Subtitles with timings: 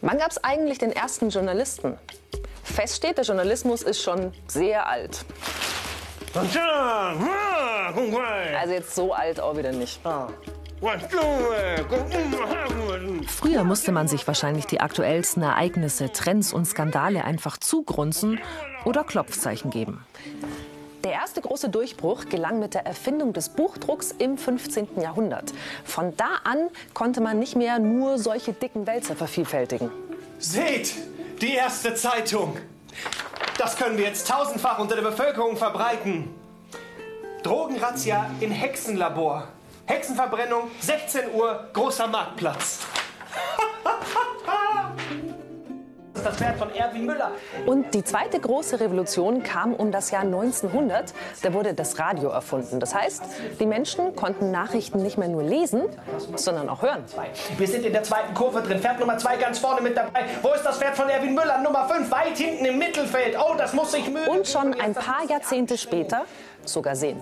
[0.00, 1.98] Wann gab es eigentlich den ersten Journalisten?
[2.62, 5.24] Fest steht, der Journalismus ist schon sehr alt.
[8.56, 10.00] Also jetzt so alt auch wieder nicht.
[13.28, 18.40] Früher musste man sich wahrscheinlich die aktuellsten Ereignisse, Trends und Skandale einfach zugrunzen
[18.84, 20.04] oder Klopfzeichen geben.
[21.04, 25.00] Der erste große Durchbruch gelang mit der Erfindung des Buchdrucks im 15.
[25.00, 25.52] Jahrhundert.
[25.84, 29.90] Von da an konnte man nicht mehr nur solche dicken Wälzer vervielfältigen.
[30.38, 30.94] Seht,
[31.40, 32.56] die erste Zeitung.
[33.56, 36.28] Das können wir jetzt tausendfach unter der Bevölkerung verbreiten.
[37.44, 39.48] Drogenrazzia in Hexenlabor.
[39.86, 42.80] Hexenverbrennung, 16 Uhr, großer Marktplatz.
[46.18, 47.30] Das ist das Pferd von Erwin Müller.
[47.64, 51.14] Und die zweite große Revolution kam um das Jahr 1900.
[51.42, 52.80] Da wurde das Radio erfunden.
[52.80, 53.22] Das heißt,
[53.60, 55.82] die Menschen konnten Nachrichten nicht mehr nur lesen,
[56.34, 57.04] sondern auch hören.
[57.56, 58.80] Wir sind in der zweiten Kurve drin.
[58.80, 60.24] Pferd Nummer zwei ganz vorne mit dabei.
[60.42, 61.58] Wo ist das Pferd von Erwin Müller?
[61.58, 63.36] Nummer fünf weit hinten im Mittelfeld.
[63.38, 64.28] Oh, das muss sich mögen.
[64.28, 66.24] Und schon ein paar Jahrzehnte später
[66.64, 67.18] sogar sehen.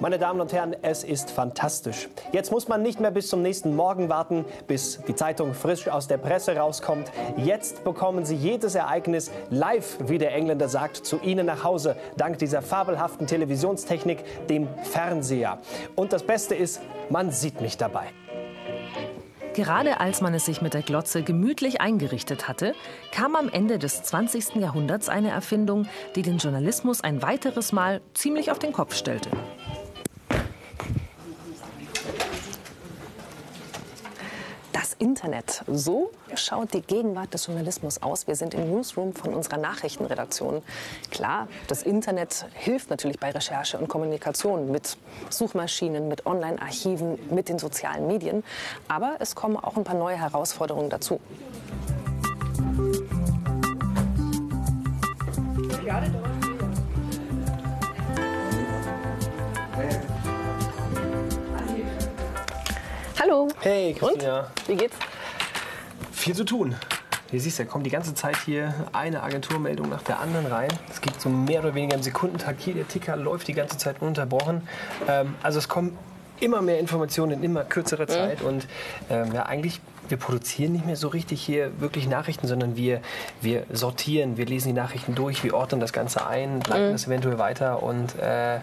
[0.00, 2.08] Meine Damen und Herren, es ist fantastisch.
[2.32, 6.08] Jetzt muss man nicht mehr bis zum nächsten Morgen warten, bis die Zeitung frisch aus
[6.08, 7.12] der Presse rauskommt.
[7.36, 12.38] Jetzt bekommen Sie jedes Ereignis live, wie der Engländer sagt, zu Ihnen nach Hause, dank
[12.38, 15.58] dieser fabelhaften Televisionstechnik, dem Fernseher.
[15.94, 18.06] Und das Beste ist, man sieht mich dabei.
[19.54, 22.74] Gerade als man es sich mit der Glotze gemütlich eingerichtet hatte,
[23.10, 24.56] kam am Ende des 20.
[24.56, 25.86] Jahrhunderts eine Erfindung,
[26.16, 29.28] die den Journalismus ein weiteres Mal ziemlich auf den Kopf stellte.
[35.02, 35.64] Internet.
[35.66, 38.28] So schaut die Gegenwart des Journalismus aus.
[38.28, 40.62] Wir sind im Newsroom von unserer Nachrichtenredaktion.
[41.10, 44.96] Klar, das Internet hilft natürlich bei Recherche und Kommunikation mit
[45.28, 48.44] Suchmaschinen, mit Online-Archiven, mit den sozialen Medien.
[48.86, 51.18] Aber es kommen auch ein paar neue Herausforderungen dazu.
[63.20, 63.48] Hallo.
[63.60, 64.40] Hey, Christina.
[64.40, 64.68] Und?
[64.68, 64.96] Wie geht's?
[66.12, 66.74] Viel zu tun.
[67.30, 70.68] Hier siehst du, kommt die ganze Zeit hier eine Agenturmeldung nach der anderen rein.
[70.90, 72.60] Es geht so mehr oder weniger im Sekundentakt.
[72.60, 74.66] Hier der Ticker läuft die ganze Zeit ununterbrochen.
[75.08, 75.96] Ähm, also es kommen
[76.40, 78.42] immer mehr Informationen in immer kürzerer Zeit.
[78.42, 78.66] Und
[79.10, 83.00] ähm, ja, eigentlich, wir produzieren nicht mehr so richtig hier wirklich Nachrichten, sondern wir,
[83.40, 87.38] wir sortieren, wir lesen die Nachrichten durch, wir ordnen das Ganze ein, leiten das eventuell
[87.38, 87.82] weiter.
[87.82, 88.58] Und äh,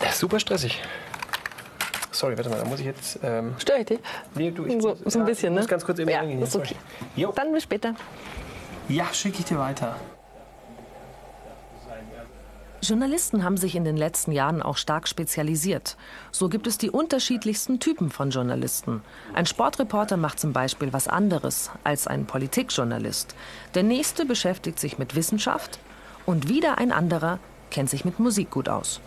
[0.00, 0.80] das ist super stressig.
[2.12, 3.18] Sorry, warte mal, da muss ich jetzt.
[3.22, 4.00] Ähm, Störe ich dich?
[4.34, 5.60] nee, du, ich So, muss- so ein ja, bisschen, ich ne?
[5.60, 6.42] muss ganz kurz eben Ja, reingehen.
[6.42, 6.76] ist okay.
[7.36, 7.94] Dann bis später.
[8.88, 9.96] Ja, schicke ich dir weiter.
[12.82, 15.98] Journalisten haben sich in den letzten Jahren auch stark spezialisiert.
[16.32, 19.02] So gibt es die unterschiedlichsten Typen von Journalisten.
[19.34, 23.34] Ein Sportreporter macht zum Beispiel was anderes als ein Politikjournalist.
[23.74, 25.78] Der nächste beschäftigt sich mit Wissenschaft
[26.24, 27.38] und wieder ein anderer
[27.70, 29.00] kennt sich mit Musik gut aus.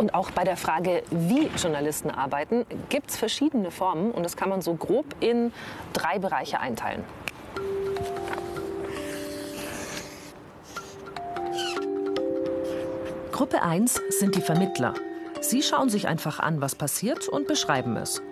[0.00, 4.48] Und auch bei der Frage, wie Journalisten arbeiten, gibt es verschiedene Formen und das kann
[4.48, 5.52] man so grob in
[5.92, 7.04] drei Bereiche einteilen.
[13.30, 14.94] Gruppe 1 sind die Vermittler.
[15.42, 18.22] Sie schauen sich einfach an, was passiert und beschreiben es.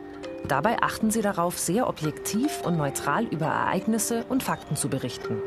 [0.47, 5.43] Dabei achten sie darauf, sehr objektiv und neutral über Ereignisse und Fakten zu berichten.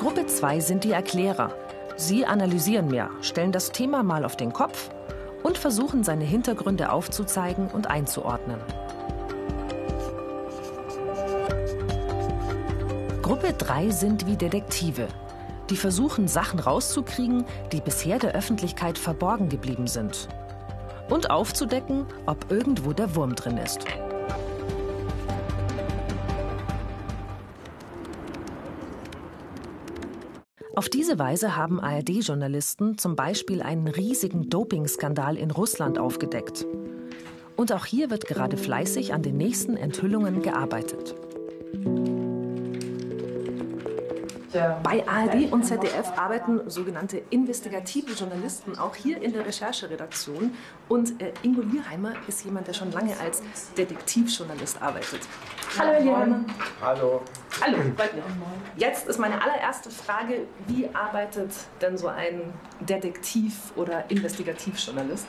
[0.00, 1.54] Gruppe 2 sind die Erklärer.
[1.96, 4.90] Sie analysieren mehr, stellen das Thema mal auf den Kopf
[5.44, 8.58] und versuchen seine Hintergründe aufzuzeigen und einzuordnen.
[13.22, 15.06] Gruppe 3 sind wie Detektive.
[15.70, 20.28] Die versuchen, Sachen rauszukriegen, die bisher der Öffentlichkeit verborgen geblieben sind.
[21.08, 23.86] Und aufzudecken, ob irgendwo der Wurm drin ist.
[30.76, 36.66] Auf diese Weise haben ARD-Journalisten zum Beispiel einen riesigen Dopingskandal in Russland aufgedeckt.
[37.54, 41.14] Und auch hier wird gerade fleißig an den nächsten Enthüllungen gearbeitet.
[44.82, 50.56] Bei ARD und ZDF arbeiten sogenannte investigative Journalisten auch hier in der Rechercheredaktion.
[50.88, 53.42] Und äh, Ingo Lierheimer ist jemand, der schon lange als
[53.76, 55.20] Detektivjournalist arbeitet.
[55.76, 56.44] Hallo, Lierheimer.
[56.80, 57.22] Hallo.
[57.60, 58.24] Hallo, freut mich.
[58.76, 61.50] Jetzt ist meine allererste Frage, wie arbeitet
[61.80, 65.26] denn so ein Detektiv- oder Investigativjournalist?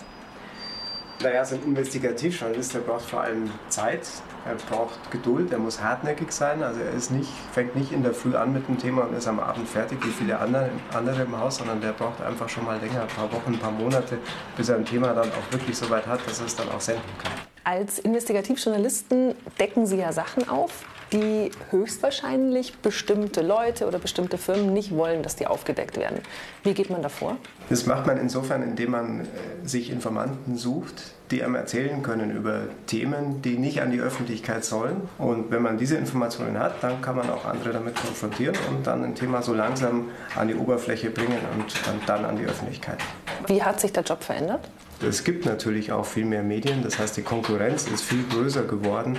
[1.21, 4.01] Naja, so ein Investigativjournalist, der braucht vor allem Zeit,
[4.45, 6.61] er braucht Geduld, er muss hartnäckig sein.
[6.61, 9.27] Also er ist nicht, fängt nicht in der Früh an mit dem Thema und ist
[9.27, 12.77] am Abend fertig wie viele andere, andere im Haus, sondern der braucht einfach schon mal
[12.79, 14.17] länger, ein paar Wochen, ein paar Monate,
[14.57, 16.81] bis er ein Thema dann auch wirklich so weit hat, dass er es dann auch
[16.81, 17.31] senden kann.
[17.63, 24.95] Als Investigativjournalisten decken Sie ja Sachen auf, die höchstwahrscheinlich bestimmte Leute oder bestimmte Firmen nicht
[24.95, 26.19] wollen, dass die aufgedeckt werden.
[26.63, 27.37] Wie geht man davor?
[27.69, 29.25] Das macht man insofern, indem man äh,
[29.63, 35.09] sich Informanten sucht, die einem erzählen können über Themen, die nicht an die Öffentlichkeit sollen.
[35.17, 39.03] Und wenn man diese Informationen hat, dann kann man auch andere damit konfrontieren und dann
[39.03, 41.73] ein Thema so langsam an die Oberfläche bringen und
[42.05, 42.99] dann an die Öffentlichkeit.
[43.47, 44.69] Wie hat sich der Job verändert?
[45.01, 49.17] Es gibt natürlich auch viel mehr Medien, das heißt die Konkurrenz ist viel größer geworden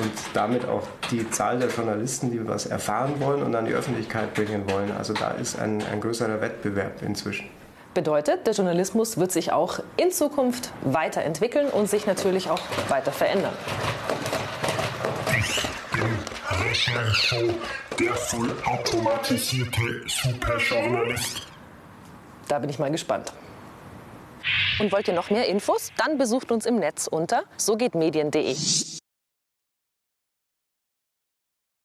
[0.00, 4.34] und damit auch die Zahl der Journalisten, die was erfahren wollen und an die Öffentlichkeit
[4.34, 4.92] bringen wollen.
[4.96, 7.46] Also da ist ein, ein größerer Wettbewerb inzwischen.
[7.94, 13.54] Bedeutet, der Journalismus wird sich auch in Zukunft weiterentwickeln und sich natürlich auch weiter verändern.
[17.98, 21.46] der vollautomatisierte Superjournalist.
[22.48, 23.32] Da bin ich mal gespannt.
[24.78, 25.92] Und wollt ihr noch mehr Infos?
[25.96, 28.56] Dann besucht uns im Netz unter sogehtmedien.de.